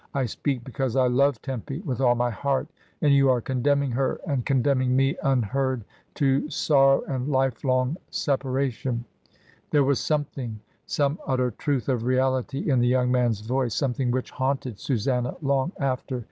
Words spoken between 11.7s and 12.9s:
of reality in the